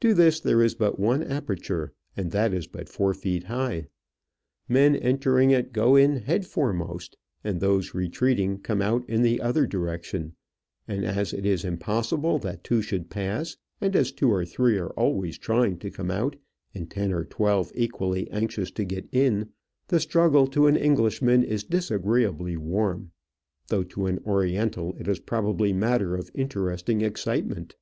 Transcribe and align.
To 0.00 0.12
this 0.12 0.40
there 0.40 0.62
is 0.62 0.74
but 0.74 0.98
one 0.98 1.22
aperture, 1.22 1.94
and 2.18 2.32
that 2.32 2.52
is 2.52 2.66
but 2.66 2.86
four 2.86 3.14
feet 3.14 3.44
high; 3.44 3.86
men 4.68 4.94
entering 4.94 5.52
it 5.52 5.72
go 5.72 5.96
in 5.96 6.16
head 6.16 6.44
foremost, 6.46 7.16
and 7.42 7.58
those 7.60 7.94
retreating 7.94 8.58
come 8.58 8.82
out 8.82 9.08
in 9.08 9.22
the 9.22 9.40
other 9.40 9.66
direction; 9.66 10.34
and 10.86 11.02
as 11.02 11.32
it 11.32 11.46
is 11.46 11.64
impossible 11.64 12.38
that 12.40 12.62
two 12.62 12.82
should 12.82 13.08
pass, 13.08 13.56
and 13.80 13.96
as 13.96 14.12
two 14.12 14.28
or 14.30 14.44
three 14.44 14.76
are 14.76 14.90
always 15.00 15.38
trying 15.38 15.78
to 15.78 15.90
come 15.90 16.10
out, 16.10 16.36
and 16.74 16.90
ten 16.90 17.10
or 17.10 17.24
twelve 17.24 17.72
equally 17.74 18.30
anxious 18.30 18.70
to 18.72 18.84
get 18.84 19.08
in, 19.12 19.48
the 19.88 19.98
struggle 19.98 20.46
to 20.48 20.66
an 20.66 20.76
Englishman 20.76 21.42
is 21.42 21.64
disagreeably 21.64 22.58
warm, 22.58 23.12
though 23.68 23.82
to 23.84 24.04
an 24.08 24.18
Oriental 24.26 24.94
it 24.98 25.08
is 25.08 25.20
probably 25.20 25.72
matter 25.72 26.14
of 26.16 26.30
interesting 26.34 27.00
excitement. 27.00 27.76